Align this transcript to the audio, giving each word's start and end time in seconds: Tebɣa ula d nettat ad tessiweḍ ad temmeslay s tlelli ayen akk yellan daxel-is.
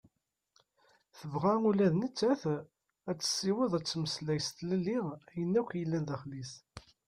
Tebɣa 1.17 1.53
ula 1.67 1.87
d 1.93 1.95
nettat 2.01 2.43
ad 3.09 3.17
tessiweḍ 3.19 3.71
ad 3.77 3.85
temmeslay 3.85 4.39
s 4.41 4.47
tlelli 4.57 4.97
ayen 5.31 5.57
akk 5.61 5.69
yellan 5.79 6.03
daxel-is. 6.09 6.51